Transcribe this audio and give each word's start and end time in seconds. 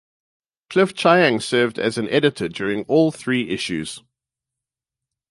Cliff 0.71 0.95
Chiang 0.95 1.39
served 1.39 1.77
as 1.77 1.95
editor 1.99 2.49
during 2.49 2.85
all 2.85 3.11
three 3.11 3.49
issues. 3.51 4.01